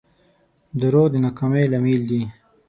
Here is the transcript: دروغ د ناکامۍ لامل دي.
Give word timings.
دروغ 0.79 1.07
د 1.11 1.15
ناکامۍ 1.25 1.65
لامل 1.71 2.01
دي. 2.09 2.21